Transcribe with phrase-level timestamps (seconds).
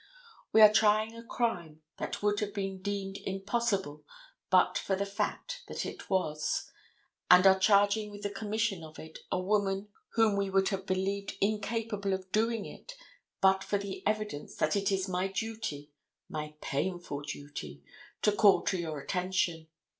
[0.51, 4.03] We are trying a crime that would have been deemed impossible
[4.49, 6.71] but for the fact that it was,
[7.29, 11.35] and are charging with the commission of it a woman whom we would have believed
[11.39, 12.93] incapable of doing it
[13.41, 15.91] but for the evidence that it is my duty,
[16.27, 17.83] my painful duty,
[18.23, 19.67] to call to your attention.